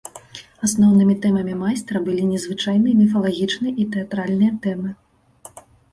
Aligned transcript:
Асноўнымі 0.67 1.15
тэмамі 1.25 1.53
майстра 1.63 2.01
былі 2.07 2.23
незвычайныя 2.31 2.99
міфалагічныя 3.03 3.73
і 3.85 3.87
тэатральныя 3.97 4.51
тэмы. 4.65 4.89